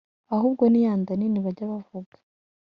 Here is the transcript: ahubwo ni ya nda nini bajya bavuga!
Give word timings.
ahubwo 0.35 0.63
ni 0.67 0.79
ya 0.85 0.93
nda 0.99 1.13
nini 1.17 1.39
bajya 1.45 1.65
bavuga! 1.71 2.15